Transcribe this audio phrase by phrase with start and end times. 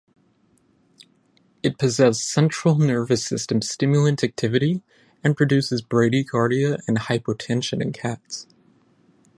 [1.61, 4.81] It possess central nervous system stimulant activity
[5.23, 8.47] and produces bradycardia and hypotension in cats.